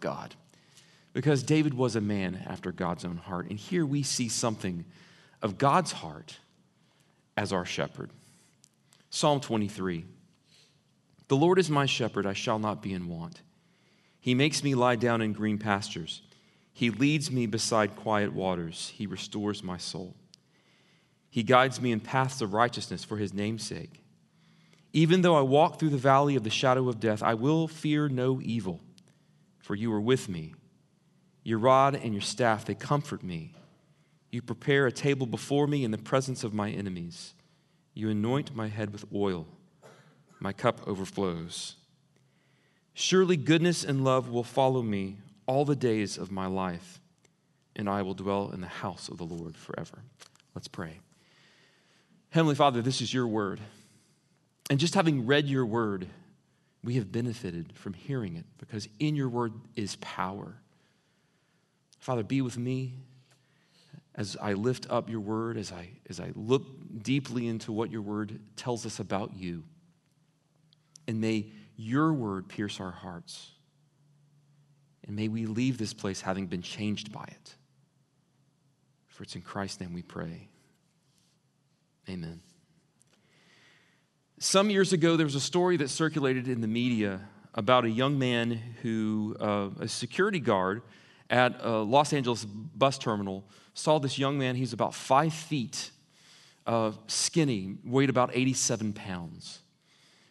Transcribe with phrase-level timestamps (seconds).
[0.00, 0.34] God.
[1.12, 3.48] Because David was a man after God's own heart.
[3.48, 4.84] And here we see something
[5.42, 6.38] of God's heart
[7.36, 8.10] as our shepherd.
[9.10, 10.04] Psalm 23
[11.28, 13.40] The Lord is my shepherd, I shall not be in want.
[14.20, 16.22] He makes me lie down in green pastures.
[16.72, 18.92] He leads me beside quiet waters.
[18.94, 20.14] He restores my soul.
[21.30, 24.02] He guides me in paths of righteousness for his name's sake.
[24.92, 28.08] Even though I walk through the valley of the shadow of death, I will fear
[28.08, 28.80] no evil,
[29.66, 30.54] for you are with me.
[31.42, 33.52] Your rod and your staff, they comfort me.
[34.30, 37.34] You prepare a table before me in the presence of my enemies.
[37.92, 39.48] You anoint my head with oil.
[40.38, 41.74] My cup overflows.
[42.94, 47.00] Surely goodness and love will follow me all the days of my life,
[47.74, 49.98] and I will dwell in the house of the Lord forever.
[50.54, 51.00] Let's pray.
[52.30, 53.58] Heavenly Father, this is your word.
[54.70, 56.06] And just having read your word,
[56.86, 60.54] we have benefited from hearing it because in your word is power.
[61.98, 62.94] Father, be with me
[64.14, 66.64] as I lift up your word, as I, as I look
[67.02, 69.64] deeply into what your word tells us about you.
[71.08, 73.50] And may your word pierce our hearts.
[75.04, 77.56] And may we leave this place having been changed by it.
[79.08, 80.48] For it's in Christ's name we pray.
[82.08, 82.40] Amen.
[84.38, 87.20] Some years ago, there was a story that circulated in the media
[87.54, 90.82] about a young man who, uh, a security guard
[91.30, 94.54] at a Los Angeles bus terminal, saw this young man.
[94.54, 95.90] He's about five feet,
[96.66, 99.60] uh, skinny, weighed about 87 pounds.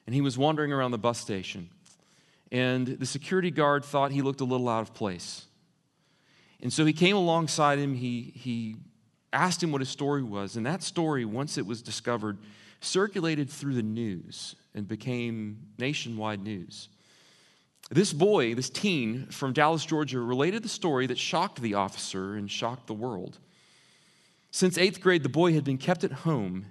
[0.05, 1.71] And he was wandering around the bus station.
[2.51, 5.47] And the security guard thought he looked a little out of place.
[6.61, 7.95] And so he came alongside him.
[7.95, 8.75] He, he
[9.33, 10.57] asked him what his story was.
[10.57, 12.37] And that story, once it was discovered,
[12.81, 16.89] circulated through the news and became nationwide news.
[17.89, 22.49] This boy, this teen from Dallas, Georgia, related the story that shocked the officer and
[22.49, 23.37] shocked the world.
[24.51, 26.65] Since eighth grade, the boy had been kept at home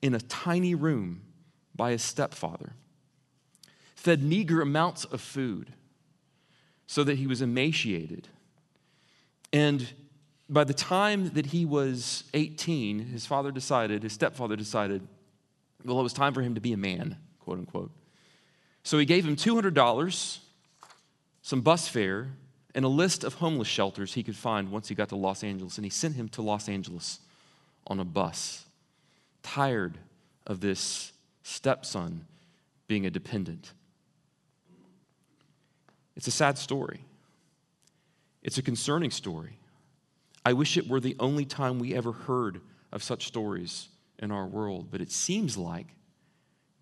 [0.00, 1.22] in a tiny room
[1.74, 2.72] by his stepfather,
[3.94, 5.72] fed meager amounts of food
[6.86, 8.28] so that he was emaciated.
[9.52, 9.92] And
[10.48, 15.06] by the time that he was 18, his father decided, his stepfather decided,
[15.86, 17.90] well, it was time for him to be a man, quote unquote.
[18.82, 20.38] So he gave him $200
[21.42, 22.32] some bus fare,
[22.74, 25.78] and a list of homeless shelters he could find once he got to Los Angeles.
[25.78, 27.20] And he sent him to Los Angeles
[27.86, 28.66] on a bus,
[29.44, 29.96] tired
[30.44, 31.12] of this
[31.44, 32.26] stepson
[32.88, 33.72] being a dependent.
[36.16, 37.00] It's a sad story.
[38.42, 39.58] It's a concerning story.
[40.44, 42.60] I wish it were the only time we ever heard
[42.92, 43.88] of such stories
[44.18, 45.86] in our world, but it seems like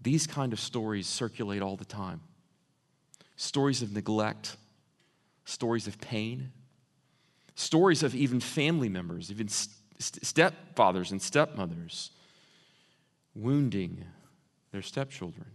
[0.00, 2.20] these kind of stories circulate all the time.
[3.36, 4.56] Stories of neglect,
[5.44, 6.52] stories of pain,
[7.54, 12.10] stories of even family members, even stepfathers and stepmothers
[13.34, 14.04] wounding
[14.70, 15.46] their stepchildren,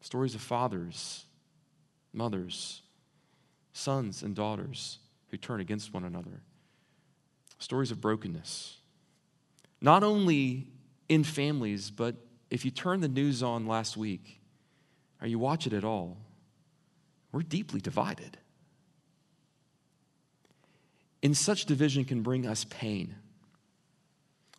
[0.00, 1.24] stories of fathers,
[2.12, 2.82] mothers,
[3.72, 4.98] sons, and daughters
[5.30, 6.42] who turn against one another,
[7.58, 8.78] stories of brokenness.
[9.84, 10.66] Not only
[11.10, 12.16] in families, but
[12.48, 14.40] if you turn the news on last week,
[15.20, 16.16] or you watch it at all,
[17.32, 18.38] we're deeply divided.
[21.22, 23.14] And such division can bring us pain.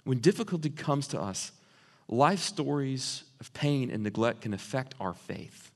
[0.04, 1.52] When difficulty comes to us,
[2.08, 5.72] life stories of pain and neglect can affect our faith.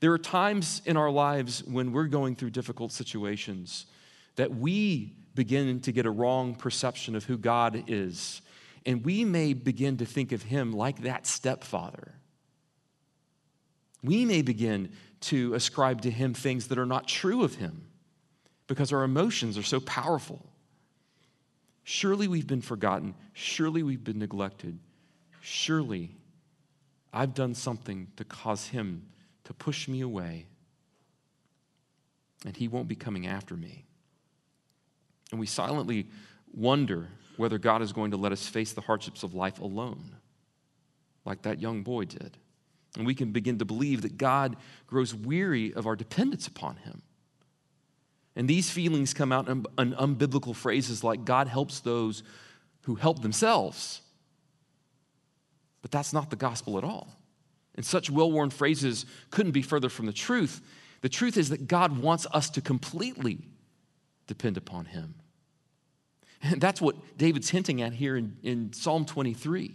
[0.00, 3.86] There are times in our lives when we're going through difficult situations
[4.34, 8.42] that we begin to get a wrong perception of who God is.
[8.84, 12.14] And we may begin to think of Him like that stepfather.
[14.02, 14.90] We may begin
[15.22, 17.88] to ascribe to him things that are not true of him
[18.66, 20.44] because our emotions are so powerful.
[21.82, 23.14] Surely we've been forgotten.
[23.32, 24.78] Surely we've been neglected.
[25.40, 26.14] Surely
[27.12, 29.06] I've done something to cause him
[29.44, 30.46] to push me away,
[32.44, 33.85] and he won't be coming after me.
[35.30, 36.08] And we silently
[36.52, 40.16] wonder whether God is going to let us face the hardships of life alone,
[41.24, 42.38] like that young boy did.
[42.96, 44.56] And we can begin to believe that God
[44.86, 47.02] grows weary of our dependence upon Him.
[48.34, 52.22] And these feelings come out in, unbiblical phrases like God helps those
[52.82, 54.00] who help themselves.
[55.82, 57.08] But that's not the gospel at all.
[57.74, 60.62] And such well worn phrases couldn't be further from the truth.
[61.02, 63.38] The truth is that God wants us to completely
[64.26, 65.14] depend upon Him.
[66.42, 69.74] And that's what David's hinting at here in, in Psalm 23.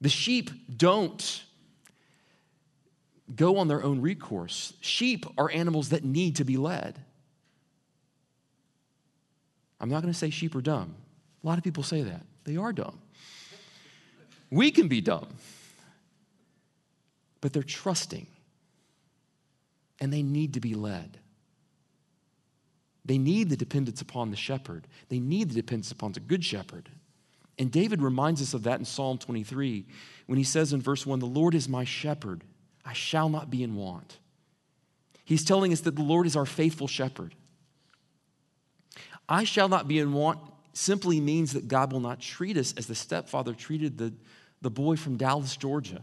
[0.00, 1.44] The sheep don't
[3.34, 4.72] go on their own recourse.
[4.80, 6.98] Sheep are animals that need to be led.
[9.80, 10.94] I'm not going to say sheep are dumb.
[11.42, 12.22] A lot of people say that.
[12.44, 12.98] They are dumb.
[14.50, 15.28] We can be dumb,
[17.40, 18.26] but they're trusting
[20.00, 21.19] and they need to be led.
[23.04, 26.88] They need the dependence upon the shepherd, they need the dependence upon the good shepherd.
[27.58, 29.86] And David reminds us of that in Psalm 23
[30.26, 32.42] when he says in verse 1 The Lord is my shepherd,
[32.84, 34.18] I shall not be in want.
[35.24, 37.34] He's telling us that the Lord is our faithful shepherd.
[39.28, 40.40] I shall not be in want
[40.72, 44.14] simply means that God will not treat us as the stepfather treated the,
[44.62, 46.02] the boy from Dallas, Georgia.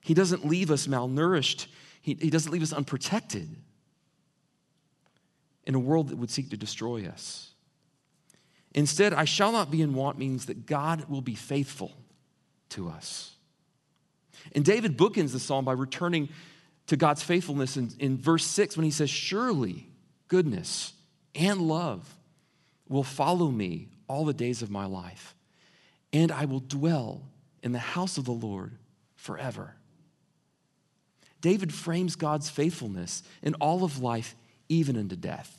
[0.00, 1.66] He doesn't leave us malnourished,
[2.02, 3.56] he, he doesn't leave us unprotected
[5.64, 7.50] in a world that would seek to destroy us.
[8.74, 11.92] Instead, I shall not be in want means that God will be faithful
[12.70, 13.34] to us.
[14.54, 16.28] And David bookends the psalm by returning
[16.86, 19.88] to God's faithfulness in, in verse 6 when he says, Surely
[20.28, 20.94] goodness
[21.34, 22.16] and love
[22.88, 25.34] will follow me all the days of my life,
[26.12, 27.22] and I will dwell
[27.62, 28.72] in the house of the Lord
[29.14, 29.74] forever.
[31.40, 34.34] David frames God's faithfulness in all of life,
[34.72, 35.58] even into death.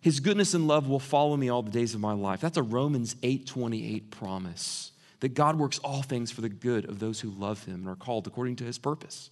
[0.00, 2.40] His goodness and love will follow me all the days of my life.
[2.40, 7.20] That's a Romans 8:28 promise that God works all things for the good of those
[7.20, 9.30] who love him and are called according to his purpose.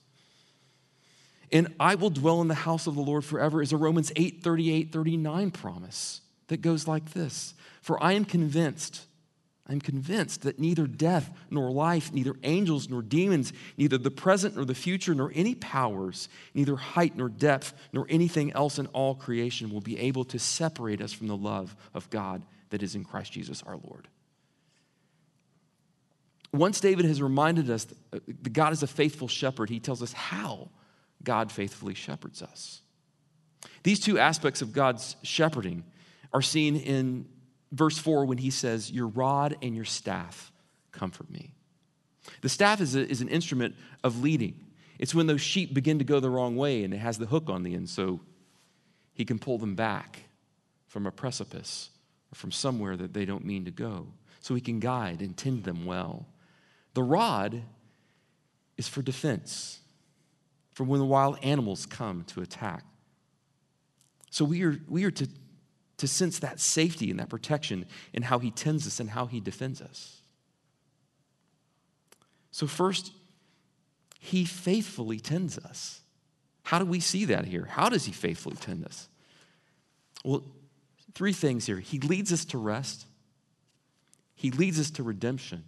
[1.52, 4.42] And I will dwell in the house of the Lord forever is a Romans 8
[4.42, 9.06] 38, 39 promise that goes like this For I am convinced
[9.68, 14.64] I'm convinced that neither death nor life, neither angels nor demons, neither the present nor
[14.64, 19.70] the future, nor any powers, neither height nor depth, nor anything else in all creation
[19.70, 23.32] will be able to separate us from the love of God that is in Christ
[23.32, 24.06] Jesus our Lord.
[26.52, 28.18] Once David has reminded us that uh,
[28.52, 30.70] God is a faithful shepherd, he tells us how
[31.24, 32.82] God faithfully shepherds us.
[33.82, 35.84] These two aspects of God's shepherding
[36.32, 37.26] are seen in
[37.72, 40.52] verse 4 when he says, Your rod and your staff
[40.92, 41.52] comfort me.
[42.42, 44.60] The staff is, a, is an instrument of leading.
[44.98, 47.48] It's when those sheep begin to go the wrong way and it has the hook
[47.48, 48.20] on the end, so
[49.12, 50.24] he can pull them back
[50.88, 51.90] from a precipice
[52.32, 54.08] or from somewhere that they don't mean to go,
[54.40, 56.26] so he can guide and tend them well.
[56.94, 57.62] The rod
[58.76, 59.80] is for defense,
[60.72, 62.84] for when the wild animals come to attack.
[64.30, 65.28] So we are, we are to
[65.98, 69.40] to sense that safety and that protection in how he tends us and how he
[69.40, 70.20] defends us.
[72.50, 73.12] So, first,
[74.18, 76.00] he faithfully tends us.
[76.64, 77.66] How do we see that here?
[77.66, 79.08] How does he faithfully tend us?
[80.24, 80.42] Well,
[81.14, 81.78] three things here.
[81.78, 83.06] He leads us to rest,
[84.34, 85.64] he leads us to redemption,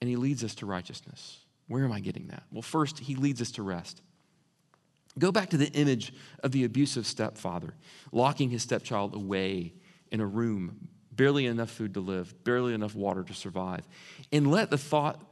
[0.00, 1.38] and he leads us to righteousness.
[1.68, 2.42] Where am I getting that?
[2.50, 4.00] Well, first, he leads us to rest.
[5.18, 6.12] Go back to the image
[6.42, 7.74] of the abusive stepfather,
[8.12, 9.74] locking his stepchild away
[10.10, 13.86] in a room, barely enough food to live, barely enough water to survive.
[14.32, 15.22] And let the thought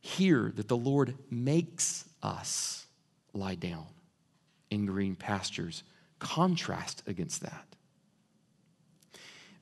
[0.00, 2.86] here that the Lord makes us
[3.32, 3.86] lie down
[4.70, 5.82] in green pastures
[6.18, 7.66] contrast against that.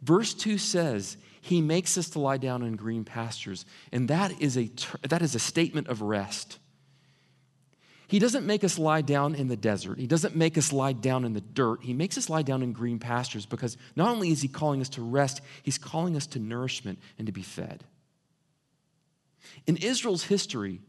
[0.02, 4.56] Verse 2 says, He makes us to lie down in green pastures, and that is
[4.56, 4.70] a,
[5.08, 6.58] that is a statement of rest.
[8.06, 9.98] He doesn't make us lie down in the desert.
[9.98, 11.82] He doesn't make us lie down in the dirt.
[11.82, 14.90] He makes us lie down in green pastures because not only is He calling us
[14.90, 17.84] to rest, He's calling us to nourishment and to be fed.
[19.66, 20.80] In Israel's history,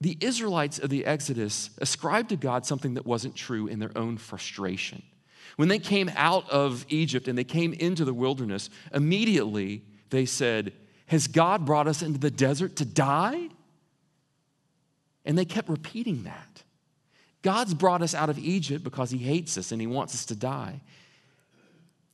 [0.00, 4.16] the Israelites of the Exodus ascribed to God something that wasn't true in their own
[4.16, 5.02] frustration.
[5.56, 10.72] When they came out of Egypt and they came into the wilderness, immediately they said,
[11.06, 13.48] Has God brought us into the desert to die?
[15.24, 16.62] And they kept repeating that.
[17.42, 20.34] God's brought us out of Egypt because he hates us and he wants us to
[20.34, 20.80] die.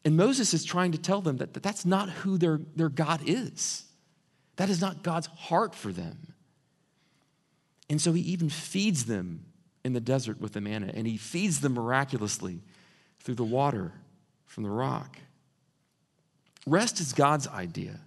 [0.05, 3.85] And Moses is trying to tell them that that's not who their, their God is.
[4.57, 6.35] That is not God's heart for them.
[7.89, 9.45] And so he even feeds them
[9.85, 12.61] in the desert with the manna, and he feeds them miraculously
[13.21, 13.93] through the water
[14.45, 15.19] from the rock.
[16.67, 18.01] Rest is God's idea,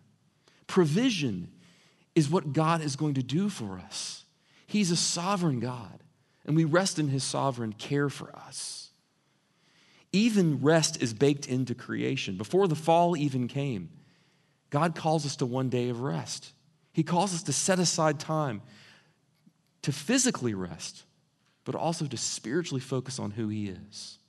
[0.68, 1.50] provision
[2.15, 4.18] is what God is going to do for us.
[4.69, 6.03] He's a sovereign God,
[6.45, 8.91] and we rest in His sovereign care for us.
[10.11, 12.38] Even rest is baked into creation.
[12.38, 13.89] Before the fall even came,
[14.69, 16.53] God calls us to one day of rest.
[16.93, 18.61] He calls us to set aside time
[19.81, 21.03] to physically rest,
[21.65, 24.19] but also to spiritually focus on who He is,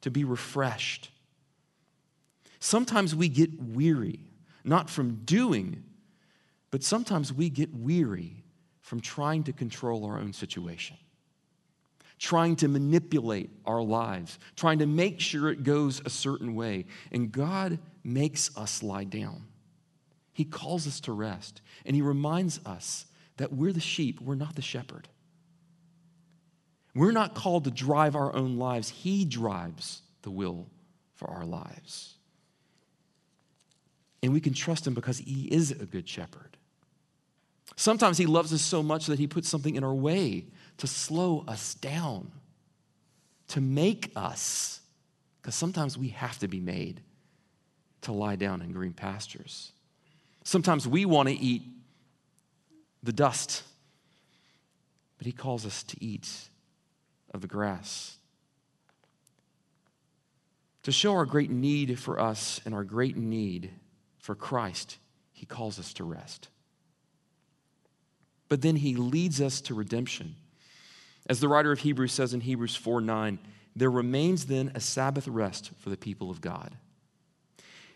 [0.00, 1.12] to be refreshed.
[2.58, 4.18] Sometimes we get weary,
[4.64, 5.84] not from doing,
[6.72, 8.37] but sometimes we get weary
[8.88, 10.96] from trying to control our own situation,
[12.18, 16.86] trying to manipulate our lives, trying to make sure it goes a certain way.
[17.12, 19.44] And God makes us lie down.
[20.32, 23.04] He calls us to rest, and He reminds us
[23.36, 25.06] that we're the sheep, we're not the shepherd.
[26.94, 30.66] We're not called to drive our own lives, He drives the will
[31.14, 32.14] for our lives.
[34.22, 36.47] And we can trust Him because He is a good shepherd.
[37.78, 40.46] Sometimes He loves us so much that He puts something in our way
[40.78, 42.32] to slow us down,
[43.46, 44.80] to make us,
[45.40, 47.02] because sometimes we have to be made
[48.02, 49.70] to lie down in green pastures.
[50.42, 51.62] Sometimes we want to eat
[53.04, 53.62] the dust,
[55.16, 56.28] but He calls us to eat
[57.32, 58.16] of the grass.
[60.82, 63.70] To show our great need for us and our great need
[64.18, 64.98] for Christ,
[65.32, 66.48] He calls us to rest.
[68.48, 70.36] But then He leads us to redemption.
[71.28, 73.38] As the writer of Hebrews says in Hebrews 4 9,
[73.76, 76.74] there remains then a Sabbath rest for the people of God.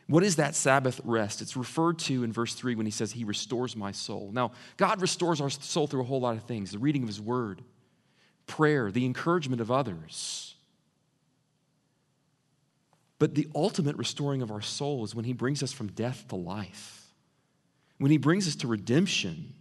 [0.07, 1.41] What is that Sabbath rest?
[1.41, 4.31] It's referred to in verse 3 when he says, He restores my soul.
[4.33, 7.21] Now, God restores our soul through a whole lot of things the reading of His
[7.21, 7.63] word,
[8.47, 10.55] prayer, the encouragement of others.
[13.19, 16.37] But the ultimate restoring of our soul is when He brings us from death to
[16.37, 17.07] life,
[17.99, 19.55] when He brings us to redemption.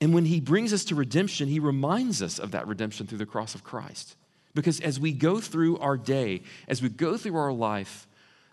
[0.00, 3.26] And when He brings us to redemption, He reminds us of that redemption through the
[3.26, 4.16] cross of Christ.
[4.54, 8.06] Because as we go through our day, as we go through our life,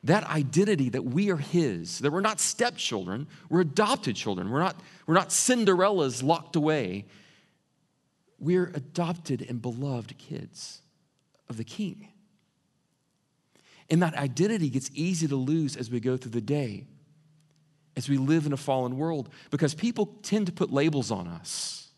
[0.04, 4.76] that identity that we are His, that we're not stepchildren, we're adopted children, we're not,
[5.08, 7.06] we're not Cinderella's locked away,
[8.40, 10.82] we're adopted and beloved kids
[11.50, 12.10] of the King.
[13.90, 16.86] And that identity gets easy to lose as we go through the day,
[17.96, 21.90] as we live in a fallen world, because people tend to put labels on us.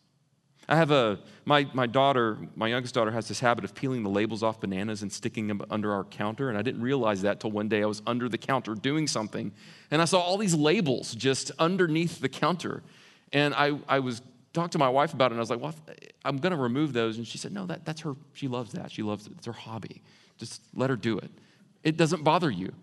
[0.67, 4.09] I have a, my, my daughter, my youngest daughter, has this habit of peeling the
[4.09, 6.49] labels off bananas and sticking them under our counter.
[6.49, 9.51] And I didn't realize that till one day I was under the counter doing something.
[9.91, 12.81] And I saw all these labels just underneath the counter.
[13.31, 14.23] And I, I was
[14.53, 16.57] talked to my wife about it, and I was like, well, eh, I'm going to
[16.57, 17.17] remove those.
[17.17, 18.15] And she said, no, that, that's her.
[18.33, 18.91] She loves that.
[18.91, 19.33] She loves it.
[19.37, 20.01] It's her hobby.
[20.37, 21.29] Just let her do it.
[21.83, 22.73] It doesn't bother you.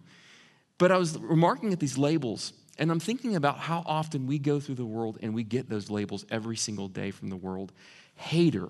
[0.79, 4.59] But I was remarking at these labels, and I'm thinking about how often we go
[4.59, 7.73] through the world and we get those labels every single day from the world
[8.15, 8.69] hater,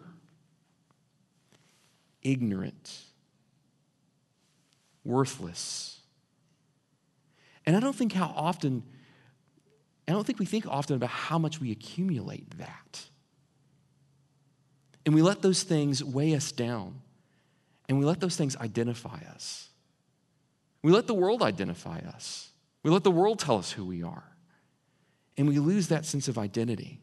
[2.23, 3.03] ignorant,
[5.05, 6.01] worthless.
[7.67, 8.83] And I don't think how often
[10.09, 13.01] I don't think we think often about how much we accumulate that.
[15.07, 17.01] And we let those things weigh us down,
[17.89, 19.69] and we let those things identify us.
[20.83, 22.52] We let the world identify us.
[22.83, 24.25] We let the world tell us who we are.
[25.37, 27.01] And we lose that sense of identity.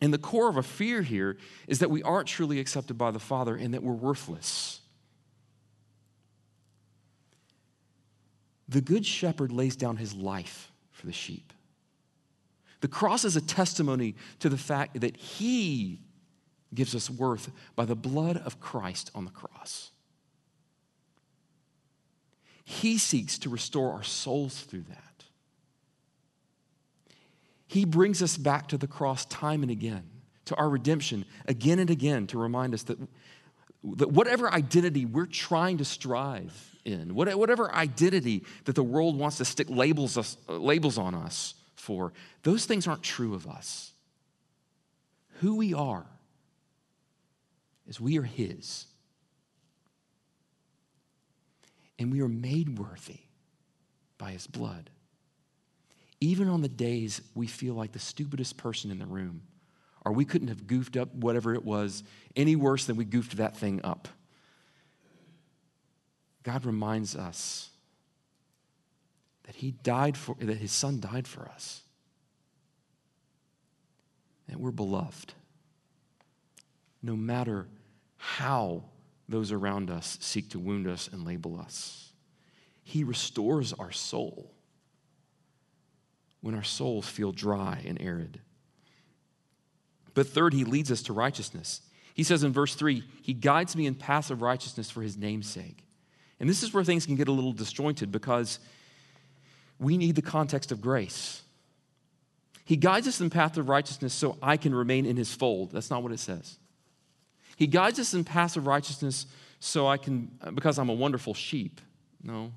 [0.00, 1.36] And the core of a fear here
[1.68, 4.80] is that we aren't truly accepted by the Father and that we're worthless.
[8.68, 11.52] The Good Shepherd lays down his life for the sheep.
[12.80, 16.00] The cross is a testimony to the fact that He
[16.74, 19.92] gives us worth by the blood of Christ on the cross.
[22.68, 25.24] He seeks to restore our souls through that.
[27.68, 30.02] He brings us back to the cross time and again,
[30.46, 32.98] to our redemption again and again, to remind us that,
[33.84, 39.44] that whatever identity we're trying to strive in, whatever identity that the world wants to
[39.44, 43.92] stick labels, us, labels on us, for, those things aren't true of us.
[45.40, 46.06] Who we are
[47.86, 48.86] is we are His.
[51.98, 53.20] And we are made worthy
[54.18, 54.90] by His blood.
[56.20, 59.42] Even on the days we feel like the stupidest person in the room,
[60.04, 62.02] or we couldn't have goofed up whatever it was
[62.34, 64.08] any worse than we goofed that thing up.
[66.42, 67.70] God reminds us
[69.46, 71.82] that he died for that his son died for us
[74.48, 75.34] that we're beloved
[77.02, 77.66] no matter
[78.16, 78.82] how
[79.28, 82.12] those around us seek to wound us and label us
[82.82, 84.52] he restores our soul
[86.40, 88.40] when our souls feel dry and arid
[90.14, 91.80] but third he leads us to righteousness
[92.14, 95.48] he says in verse 3 he guides me in paths of righteousness for his name's
[95.48, 95.86] sake
[96.38, 98.58] and this is where things can get a little disjointed because
[99.78, 101.42] we need the context of grace.
[102.64, 105.70] He guides us in path of righteousness so I can remain in his fold.
[105.72, 106.58] That's not what it says.
[107.56, 109.26] He guides us in paths of righteousness
[109.58, 111.80] so I can, uh, because I'm a wonderful sheep.
[112.22, 112.52] No.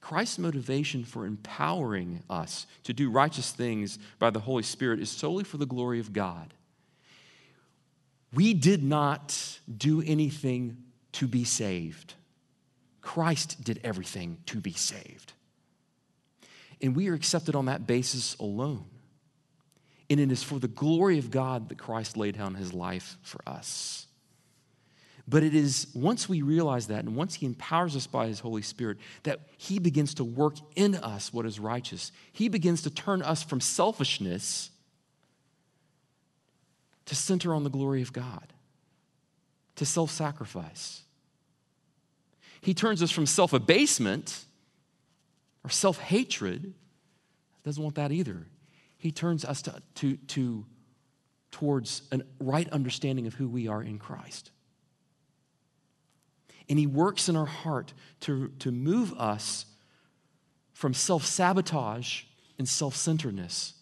[0.00, 5.44] Christ's motivation for empowering us to do righteous things by the Holy Spirit is solely
[5.44, 6.52] for the glory of God.
[8.32, 10.78] We did not do anything
[11.12, 12.14] to be saved.
[13.00, 15.32] Christ did everything to be saved.
[16.80, 18.86] And we are accepted on that basis alone.
[20.10, 23.40] And it is for the glory of God that Christ laid down his life for
[23.46, 24.06] us.
[25.26, 28.60] But it is once we realize that and once He empowers us by His Holy
[28.60, 32.12] Spirit that He begins to work in us what is righteous.
[32.32, 34.70] He begins to turn us from selfishness
[37.06, 38.52] to center on the glory of God,
[39.76, 41.02] to self sacrifice.
[42.60, 44.44] He turns us from self abasement
[45.64, 46.74] or self hatred,
[47.62, 48.46] doesn't want that either.
[49.04, 50.64] He turns us to, to, to,
[51.50, 54.50] towards a right understanding of who we are in Christ.
[56.70, 59.66] And He works in our heart to, to move us
[60.72, 62.22] from self sabotage
[62.58, 63.74] and self centeredness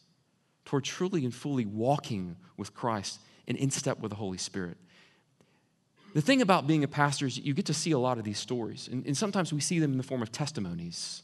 [0.64, 4.76] toward truly and fully walking with Christ and in step with the Holy Spirit.
[6.14, 8.41] The thing about being a pastor is you get to see a lot of these
[8.41, 11.23] stories, and, and sometimes we see them in the form of testimonies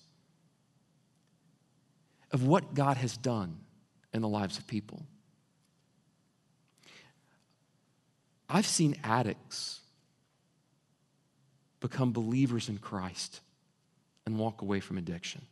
[2.30, 3.58] of what God has done
[4.12, 5.06] in the lives of people.
[8.48, 9.80] I've seen addicts
[11.80, 13.40] become believers in Christ
[14.26, 15.42] and walk away from addiction.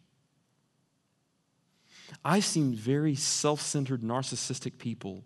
[2.25, 5.25] I've seen very self centered, narcissistic people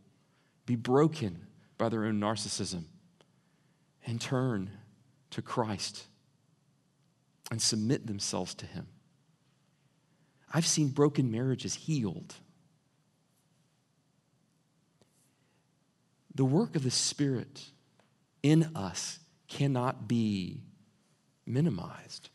[0.67, 1.47] be broken
[1.79, 2.85] by their own narcissism
[4.07, 4.71] and turn
[5.31, 6.07] to Christ
[7.51, 8.87] and submit themselves to Him.
[10.53, 12.35] I've seen broken marriages healed.
[16.35, 17.65] The work of the Spirit
[18.43, 19.19] in us
[19.49, 20.61] cannot be
[21.47, 22.31] minimized.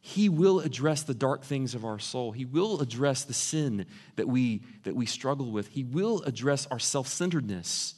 [0.00, 2.30] He will address the dark things of our soul.
[2.30, 5.68] He will address the sin that we, that we struggle with.
[5.68, 7.94] He will address our self centeredness.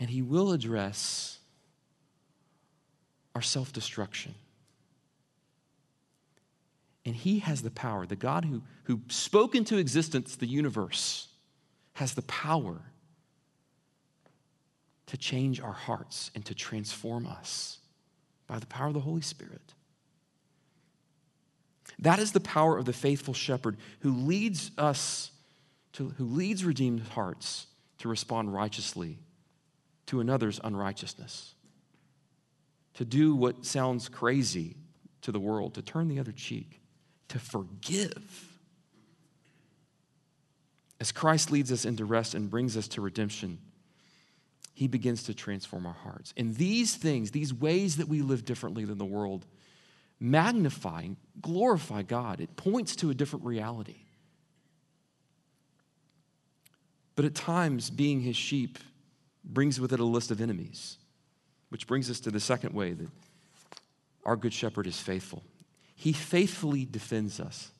[0.00, 1.38] And He will address
[3.34, 4.34] our self destruction.
[7.04, 11.28] And He has the power, the God who, who spoke into existence the universe,
[11.92, 12.80] has the power
[15.06, 17.78] to change our hearts and to transform us
[18.46, 19.74] by the power of the Holy Spirit.
[21.98, 25.30] That is the power of the faithful shepherd who leads us
[25.92, 27.66] to, who leads redeemed hearts
[27.98, 29.18] to respond righteously
[30.06, 31.54] to another's unrighteousness,
[32.94, 34.76] to do what sounds crazy
[35.22, 36.80] to the world, to turn the other cheek,
[37.28, 38.50] to forgive.
[41.00, 43.58] As Christ leads us into rest and brings us to redemption,
[44.74, 46.34] he begins to transform our hearts.
[46.36, 49.46] And these things, these ways that we live differently than the world,
[50.18, 52.40] magnify and glorify God.
[52.40, 53.98] It points to a different reality.
[57.14, 58.78] But at times, being his sheep
[59.44, 60.98] brings with it a list of enemies,
[61.68, 63.08] which brings us to the second way that
[64.26, 65.44] our good shepherd is faithful.
[65.94, 67.70] He faithfully defends us.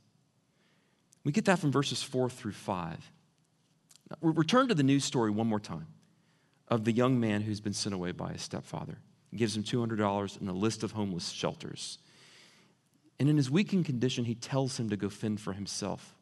[1.24, 3.10] We get that from verses four through five.
[4.10, 5.86] Now, return to the news story one more time
[6.68, 8.98] of the young man who's been sent away by his stepfather.
[9.30, 11.98] He gives him $200 and a list of homeless shelters.
[13.18, 16.14] And in his weakened condition, he tells him to go fend for himself.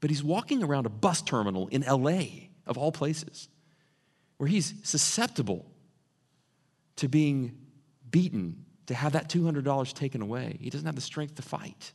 [0.00, 3.48] But he's walking around a bus terminal in LA, of all places,
[4.36, 5.66] where he's susceptible
[6.96, 7.58] to being
[8.10, 10.56] beaten, to have that $200 taken away.
[10.60, 11.92] He doesn't have the strength to fight.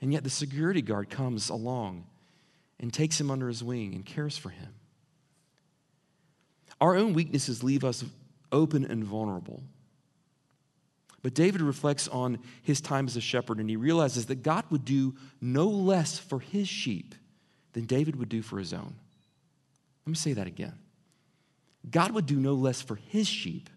[0.00, 2.06] And yet the security guard comes along
[2.80, 4.74] and takes him under his wing and cares for him.
[6.80, 8.04] Our own weaknesses leave us
[8.52, 9.62] open and vulnerable.
[11.22, 14.84] But David reflects on his time as a shepherd and he realizes that God would
[14.84, 17.14] do no less for his sheep
[17.72, 18.94] than David would do for his own.
[20.04, 20.74] Let me say that again.
[21.90, 23.70] God would do no less for his sheep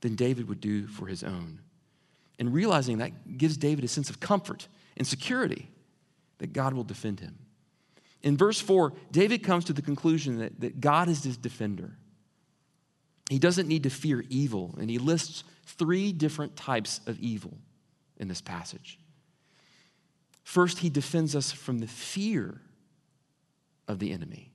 [0.00, 1.60] than David would do for his own.
[2.38, 5.68] And realizing that gives David a sense of comfort and security
[6.38, 7.38] that God will defend him.
[8.22, 11.96] In verse 4, David comes to the conclusion that, that God is his defender.
[13.30, 17.56] He doesn't need to fear evil, and he lists three different types of evil
[18.16, 18.98] in this passage.
[20.42, 22.60] First, he defends us from the fear
[23.86, 24.50] of the enemy.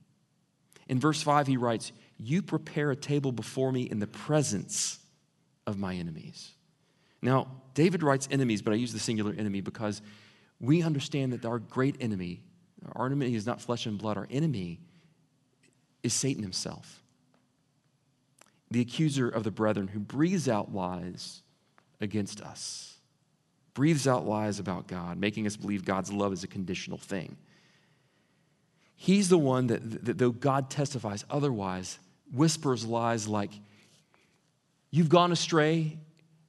[0.89, 4.99] In verse 5, he writes, You prepare a table before me in the presence
[5.65, 6.51] of my enemies.
[7.21, 10.01] Now, David writes enemies, but I use the singular enemy because
[10.59, 12.43] we understand that our great enemy,
[12.91, 14.81] our enemy is not flesh and blood, our enemy
[16.03, 17.01] is Satan himself
[18.71, 21.41] the accuser of the brethren who breathes out lies
[22.01, 22.97] against us.
[23.73, 27.35] breathes out lies about God, making us believe God's love is a conditional thing.
[28.95, 31.99] He's the one that, that though God testifies otherwise,
[32.33, 33.51] whispers lies like,
[34.91, 35.97] You've gone astray,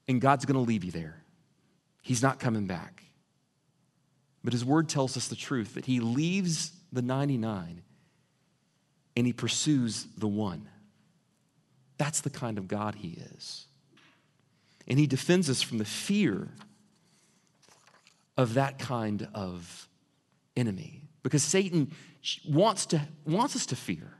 [0.06, 1.20] and God's going to leave you there.
[2.02, 3.02] He's not coming back.
[4.44, 7.82] But his word tells us the truth that he leaves the 99
[9.16, 10.68] and he pursues the one.
[11.98, 13.66] That's the kind of God he is.
[14.88, 16.48] And he defends us from the fear
[18.36, 19.88] of that kind of
[20.56, 21.90] enemy because Satan
[22.48, 24.12] wants, to, wants us to fear.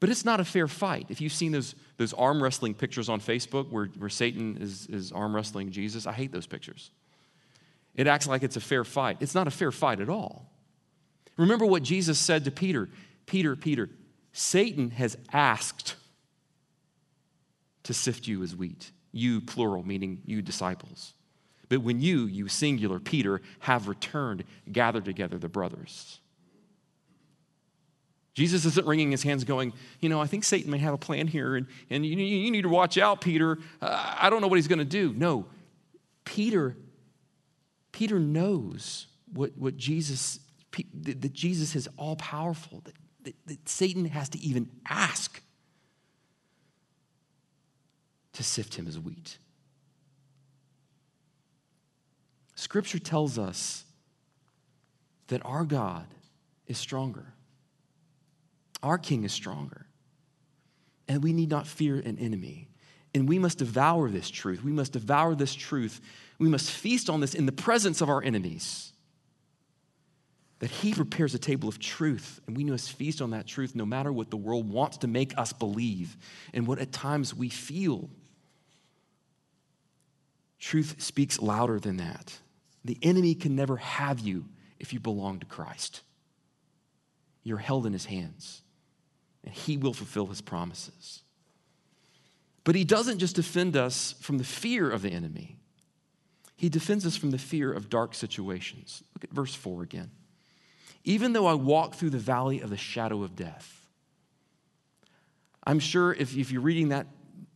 [0.00, 1.06] But it's not a fair fight.
[1.08, 5.10] If you've seen those, those arm wrestling pictures on Facebook where, where Satan is, is
[5.10, 6.90] arm wrestling Jesus, I hate those pictures.
[7.96, 9.16] It acts like it's a fair fight.
[9.20, 10.52] It's not a fair fight at all.
[11.36, 12.88] Remember what Jesus said to Peter
[13.26, 13.90] Peter, Peter,
[14.32, 15.96] Satan has asked
[17.88, 18.92] to sift you as wheat.
[19.12, 21.14] You, plural, meaning you disciples.
[21.70, 26.20] But when you, you singular, Peter, have returned, gather together the brothers.
[28.34, 31.28] Jesus isn't wringing his hands going, you know, I think Satan may have a plan
[31.28, 33.58] here, and, and you, you need to watch out, Peter.
[33.80, 35.14] Uh, I don't know what he's going to do.
[35.16, 35.46] No,
[36.26, 36.76] Peter,
[37.90, 40.40] Peter knows what, what Jesus,
[40.92, 45.40] that Jesus is all powerful, that, that, that Satan has to even ask
[48.38, 49.36] to sift him as wheat.
[52.54, 53.82] Scripture tells us
[55.26, 56.06] that our God
[56.68, 57.34] is stronger.
[58.80, 59.86] Our king is stronger.
[61.08, 62.68] And we need not fear an enemy.
[63.12, 64.62] And we must devour this truth.
[64.62, 66.00] We must devour this truth.
[66.38, 68.92] We must feast on this in the presence of our enemies.
[70.60, 73.84] That he prepares a table of truth, and we must feast on that truth no
[73.84, 76.16] matter what the world wants to make us believe
[76.54, 78.08] and what at times we feel.
[80.58, 82.38] Truth speaks louder than that.
[82.84, 84.46] The enemy can never have you
[84.78, 86.02] if you belong to Christ.
[87.42, 88.62] You're held in his hands
[89.44, 91.22] and he will fulfill his promises.
[92.64, 95.56] But he doesn't just defend us from the fear of the enemy,
[96.56, 99.04] he defends us from the fear of dark situations.
[99.14, 100.10] Look at verse 4 again.
[101.04, 103.86] Even though I walk through the valley of the shadow of death,
[105.64, 107.06] I'm sure if, if you're reading that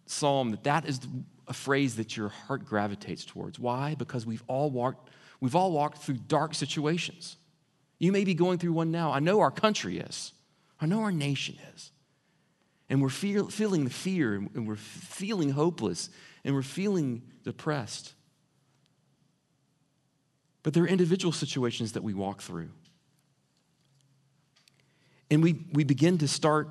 [0.06, 1.00] psalm, that that is
[1.48, 3.58] a phrase that your heart gravitates towards.
[3.58, 3.94] Why?
[3.94, 7.36] Because we've all walked, we've all walked through dark situations.
[7.98, 9.12] You may be going through one now.
[9.12, 10.32] I know our country is.
[10.80, 11.92] I know our nation is.
[12.88, 16.10] And we're feel, feeling the fear, and we're feeling hopeless,
[16.44, 18.14] and we're feeling depressed.
[20.62, 22.70] But there are individual situations that we walk through.
[25.30, 26.68] And we, we begin to start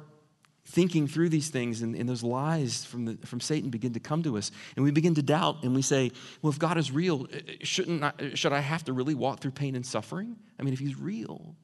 [0.65, 4.23] thinking through these things, and, and those lies from, the, from Satan begin to come
[4.23, 4.51] to us.
[4.75, 7.51] And we begin to doubt, and we say, Well, if God is real, uh, uh,
[7.63, 10.35] shouldn't I, uh, should I have to really walk through pain and suffering?
[10.59, 11.55] I mean, if He's real,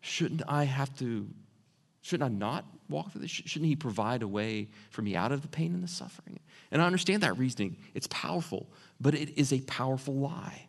[0.00, 1.28] Shouldn't I have to,
[2.00, 3.30] shouldn't I not walk through this?
[3.30, 6.38] Shouldn't He provide a way for me out of the pain and the suffering?
[6.70, 7.76] And I understand that reasoning.
[7.94, 8.66] It's powerful,
[9.00, 10.66] but it is a powerful lie.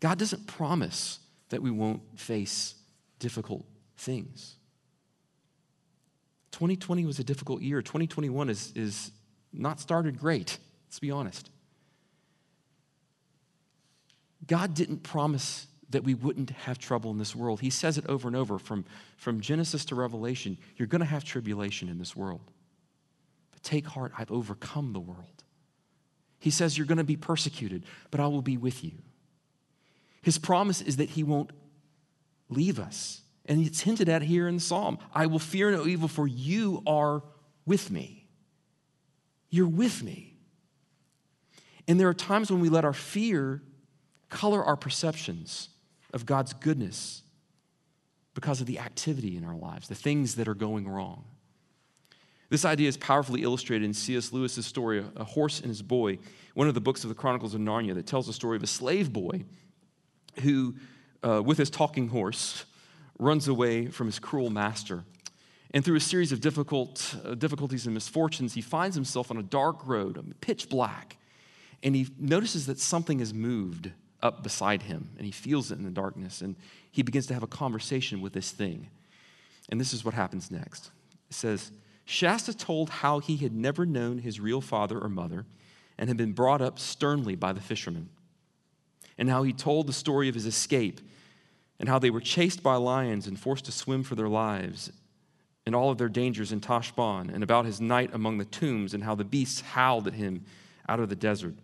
[0.00, 1.18] God doesn't promise
[1.48, 2.74] that we won't face
[3.18, 3.64] difficult
[3.96, 4.56] things.
[6.52, 7.82] 2020 was a difficult year.
[7.82, 9.12] 2021 is, is
[9.52, 11.50] not started great, let's be honest.
[14.46, 17.60] God didn't promise that we wouldn't have trouble in this world.
[17.60, 18.84] He says it over and over from,
[19.16, 22.50] from Genesis to Revelation you're going to have tribulation in this world.
[23.52, 25.44] But take heart, I've overcome the world.
[26.38, 28.92] He says you're going to be persecuted, but I will be with you.
[30.22, 31.50] His promise is that He won't
[32.48, 33.20] leave us.
[33.46, 36.82] And it's hinted at here in the psalm I will fear no evil, for you
[36.86, 37.22] are
[37.64, 38.26] with me.
[39.50, 40.34] You're with me.
[41.88, 43.62] And there are times when we let our fear
[44.28, 45.68] color our perceptions
[46.12, 47.22] of God's goodness
[48.34, 51.24] because of the activity in our lives, the things that are going wrong.
[52.48, 54.32] This idea is powerfully illustrated in C.S.
[54.32, 56.18] Lewis's story, A Horse and His Boy,
[56.54, 58.68] one of the books of the Chronicles of Narnia that tells the story of a
[58.68, 59.44] slave boy
[60.42, 60.74] who,
[61.22, 62.64] uh, with his talking horse,
[63.18, 65.04] runs away from his cruel master.
[65.72, 69.42] And through a series of difficult, uh, difficulties and misfortunes, he finds himself on a
[69.42, 71.16] dark road, pitch black,
[71.82, 73.90] and he notices that something has moved
[74.22, 76.56] up beside him, and he feels it in the darkness, and
[76.90, 78.88] he begins to have a conversation with this thing.
[79.68, 80.90] And this is what happens next.
[81.28, 81.70] It says,
[82.04, 85.44] Shasta told how he had never known his real father or mother
[85.98, 88.08] and had been brought up sternly by the fishermen,
[89.18, 91.00] and how he told the story of his escape
[91.78, 94.90] and how they were chased by lions and forced to swim for their lives
[95.66, 99.02] and all of their dangers in Tashbaan and about his night among the tombs and
[99.02, 100.44] how the beasts howled at him
[100.88, 101.54] out of the desert.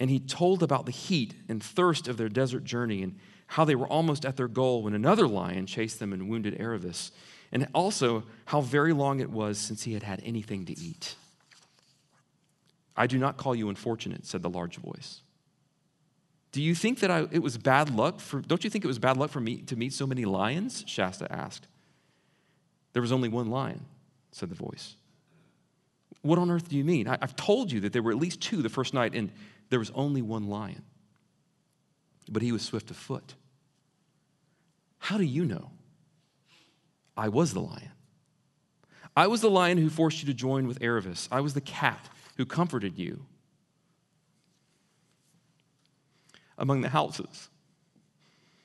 [0.00, 3.74] And he told about the heat and thirst of their desert journey and how they
[3.74, 7.10] were almost at their goal when another lion chased them and wounded Aravis,
[7.50, 11.16] and also how very long it was since he had had anything to eat.
[12.96, 15.22] I do not call you unfortunate, said the large voice.
[16.52, 18.98] Do you think that I, it was bad luck for, don't you think it was
[18.98, 20.84] bad luck for me to meet so many lions?
[20.86, 21.66] Shasta asked.
[22.94, 23.84] There was only one lion,
[24.32, 24.96] said the voice.
[26.22, 27.06] What on earth do you mean?
[27.06, 29.30] I, I've told you that there were at least two the first night, and
[29.68, 30.82] there was only one lion.
[32.30, 33.34] But he was swift of foot.
[34.98, 35.70] How do you know?
[37.16, 37.90] I was the lion.
[39.16, 41.28] I was the lion who forced you to join with Aravis.
[41.30, 43.24] I was the cat who comforted you
[46.58, 47.48] among the houses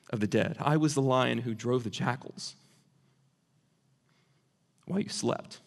[0.09, 0.57] of the dead.
[0.59, 2.55] I was the lion who drove the jackals
[4.85, 5.59] while you slept.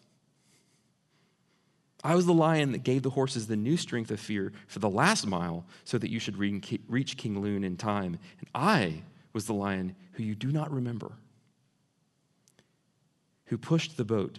[2.04, 4.90] I was the lion that gave the horses the new strength of fear for the
[4.90, 8.18] last mile so that you should reach King Lune in time.
[8.38, 11.12] And I was the lion who you do not remember,
[13.46, 14.38] who pushed the boat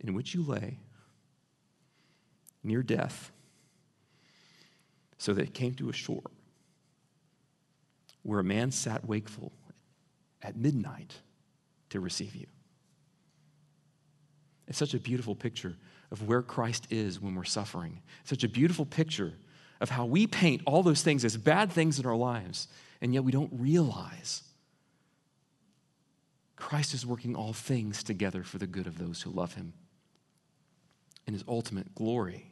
[0.00, 0.78] in which you lay
[2.62, 3.30] near death
[5.20, 6.22] so that it came to a shore
[8.22, 9.52] where a man sat wakeful
[10.42, 11.14] at midnight
[11.90, 12.46] to receive you.
[14.66, 15.76] It's such a beautiful picture
[16.10, 18.00] of where Christ is when we're suffering.
[18.24, 19.34] Such a beautiful picture
[19.82, 22.68] of how we paint all those things as bad things in our lives,
[23.02, 24.42] and yet we don't realize
[26.56, 29.74] Christ is working all things together for the good of those who love him
[31.26, 32.49] in his ultimate glory.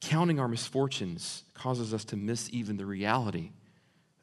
[0.00, 3.52] Counting our misfortunes causes us to miss even the reality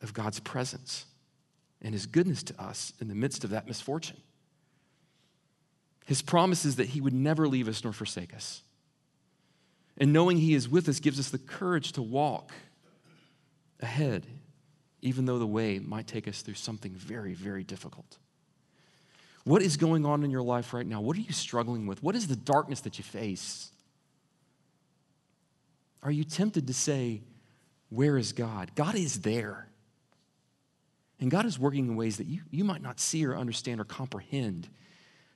[0.02, 1.06] of God's presence
[1.82, 4.18] and his goodness to us in the midst of that misfortune.
[6.06, 8.62] His promise is that he would never leave us nor forsake us.
[9.98, 12.52] And knowing he is with us gives us the courage to walk
[13.80, 14.26] ahead,
[15.02, 18.18] even though the way might take us through something very, very difficult.
[19.44, 21.02] What is going on in your life right now?
[21.02, 22.02] What are you struggling with?
[22.02, 23.72] What is the darkness that you face?
[26.04, 27.22] Are you tempted to say,
[27.90, 28.72] Where is God?
[28.76, 29.68] God is there.
[31.20, 33.86] And God is working in ways that you, you might not see or understand or
[33.86, 34.68] comprehend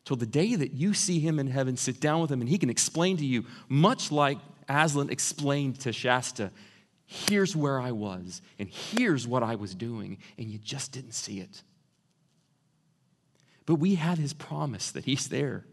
[0.03, 2.57] till the day that you see Him in heaven, sit down with Him, and He
[2.57, 4.37] can explain to you, much like
[4.69, 6.51] Aslan explained to Shasta,
[7.05, 11.39] here's where I was, and here's what I was doing, and you just didn't see
[11.39, 11.61] it.
[13.65, 15.65] But we have His promise that He's there.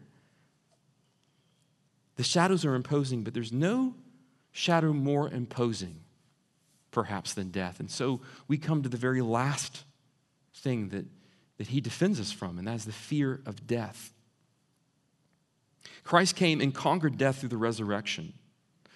[2.17, 3.95] The shadows are imposing, but there's no
[4.55, 5.99] shadow more imposing,
[6.89, 7.81] perhaps, than death.
[7.81, 9.83] And so we come to the very last
[10.55, 11.05] thing that,
[11.57, 14.13] that he defends us from, and that is the fear of death.
[16.05, 18.31] Christ came and conquered death through the resurrection.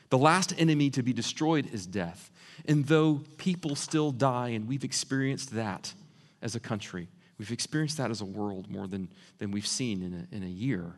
[0.09, 2.31] The last enemy to be destroyed is death.
[2.65, 5.93] And though people still die, and we've experienced that
[6.41, 10.13] as a country, we've experienced that as a world more than, than we've seen in
[10.13, 10.95] a, in a year.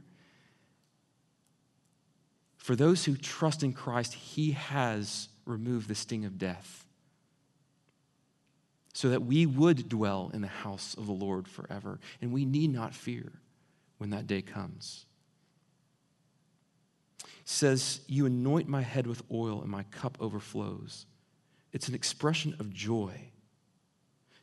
[2.61, 6.85] For those who trust in Christ, He has removed the sting of death
[8.93, 11.99] so that we would dwell in the house of the Lord forever.
[12.21, 13.31] And we need not fear
[13.97, 15.07] when that day comes.
[17.45, 21.07] Says, You anoint my head with oil, and my cup overflows.
[21.73, 23.31] It's an expression of joy.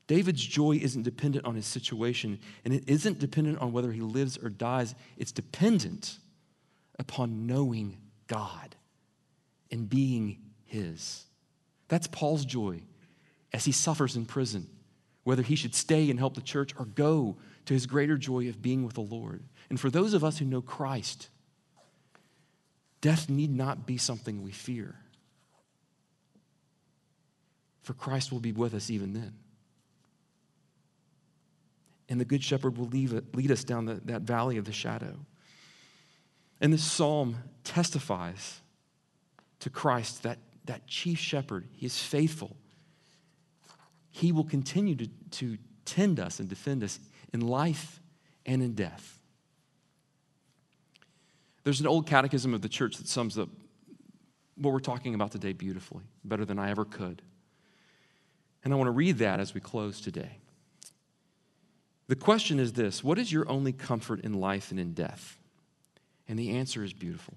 [0.08, 4.36] David's joy isn't dependent on his situation, and it isn't dependent on whether he lives
[4.38, 4.96] or dies.
[5.16, 6.18] It's dependent
[6.98, 7.96] upon knowing
[8.28, 8.76] God
[9.70, 11.24] and being His.
[11.88, 12.82] That's Paul's joy
[13.52, 14.68] as he suffers in prison,
[15.24, 18.62] whether he should stay and help the church or go to his greater joy of
[18.62, 19.42] being with the Lord.
[19.70, 21.28] And for those of us who know Christ,
[23.00, 24.96] death need not be something we fear.
[27.82, 29.34] For Christ will be with us even then.
[32.10, 35.16] And the Good Shepherd will lead, us down the, that valley of the shadow.
[36.60, 38.60] And this psalm testifies
[39.60, 41.66] to Christ, that, that chief shepherd.
[41.72, 42.56] He is faithful.
[44.10, 46.98] He will continue to, to tend us and defend us
[47.32, 48.00] in life
[48.46, 49.20] and in death.
[51.64, 53.48] There's an old catechism of the church that sums up
[54.56, 57.22] what we're talking about today beautifully, better than I ever could.
[58.64, 60.38] And I want to read that as we close today.
[62.08, 65.37] The question is this What is your only comfort in life and in death?
[66.28, 67.34] And the answer is beautiful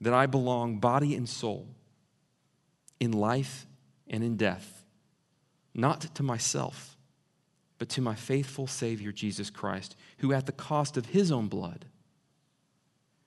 [0.00, 1.66] that I belong body and soul
[3.00, 3.66] in life
[4.06, 4.84] and in death,
[5.74, 6.96] not to myself,
[7.78, 11.86] but to my faithful Savior, Jesus Christ, who at the cost of his own blood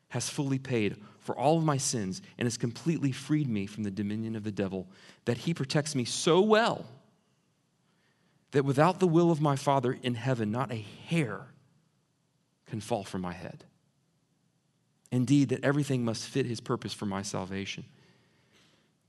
[0.09, 3.91] has fully paid for all of my sins and has completely freed me from the
[3.91, 4.87] dominion of the devil,
[5.25, 6.85] that he protects me so well
[8.51, 11.47] that without the will of my Father in heaven, not a hair
[12.67, 13.65] can fall from my head.
[15.11, 17.85] Indeed, that everything must fit his purpose for my salvation.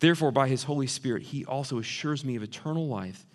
[0.01, 3.27] Therefore, by his Holy Spirit, he also assures me of eternal life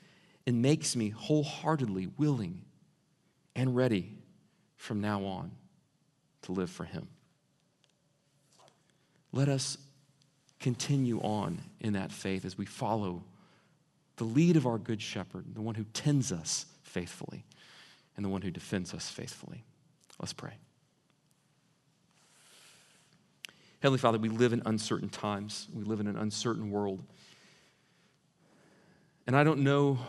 [0.47, 2.61] and makes me wholeheartedly willing
[3.55, 4.17] and ready
[4.77, 5.51] from now on
[6.43, 7.07] to live for him.
[9.31, 9.77] Let us
[10.59, 13.23] continue on in that faith as we follow
[14.17, 17.43] the lead of our good shepherd, the one who tends us faithfully
[18.15, 19.63] and the one who defends us faithfully.
[20.19, 20.53] Let's pray.
[23.83, 25.67] Heavenly Father, we live in uncertain times.
[25.73, 27.03] We live in an uncertain world.
[29.27, 29.99] And I don't know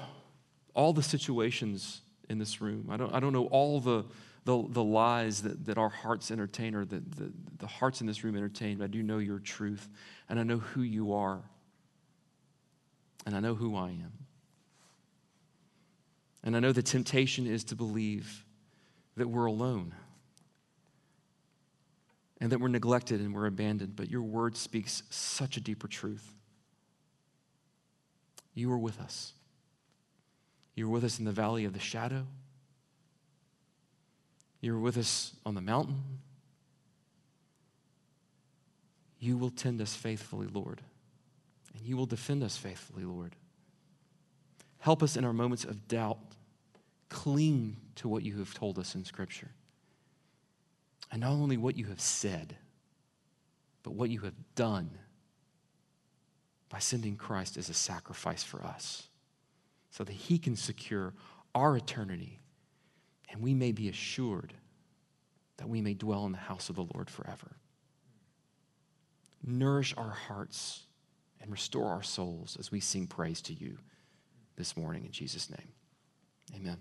[0.74, 2.86] all the situations in this room.
[2.88, 4.04] I don't, I don't know all the,
[4.44, 8.22] the, the lies that, that our hearts entertain or that the, the hearts in this
[8.22, 9.88] room entertain, but I do know your truth.
[10.28, 11.42] And I know who you are.
[13.26, 14.12] And I know who I am.
[16.44, 18.44] And I know the temptation is to believe
[19.16, 19.94] that we're alone
[22.44, 26.34] and that we're neglected and we're abandoned, but your word speaks such a deeper truth.
[28.52, 29.32] You are with us.
[30.74, 32.26] You are with us in the valley of the shadow.
[34.60, 36.02] You are with us on the mountain.
[39.18, 40.82] You will tend us faithfully, Lord,
[41.74, 43.36] and you will defend us faithfully, Lord.
[44.80, 46.18] Help us in our moments of doubt.
[47.08, 49.52] Cling to what you have told us in Scripture.
[51.14, 52.56] And not only what you have said,
[53.84, 54.90] but what you have done
[56.68, 59.06] by sending Christ as a sacrifice for us
[59.92, 61.14] so that he can secure
[61.54, 62.40] our eternity
[63.30, 64.54] and we may be assured
[65.58, 67.58] that we may dwell in the house of the Lord forever.
[69.40, 70.82] Nourish our hearts
[71.40, 73.78] and restore our souls as we sing praise to you
[74.56, 75.68] this morning in Jesus' name.
[76.56, 76.78] Amen.